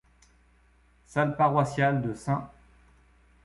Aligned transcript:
Salle 1.05 1.35
paroissiale 1.37 2.01
de 2.01 2.15
St. 2.15 2.33